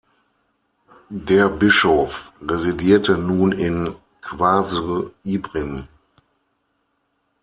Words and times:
Der 1.09 1.47
Bischof 1.49 2.33
residierte 2.41 3.19
nun 3.19 3.51
in 3.51 3.95
Qasr 4.21 5.11
Ibrim. 5.23 5.87